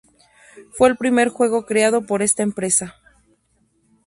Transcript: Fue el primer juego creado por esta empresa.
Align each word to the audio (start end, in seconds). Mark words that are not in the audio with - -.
Fue 0.71 0.89
el 0.89 0.97
primer 0.97 1.29
juego 1.29 1.67
creado 1.67 2.07
por 2.07 2.23
esta 2.23 2.41
empresa. 2.41 2.95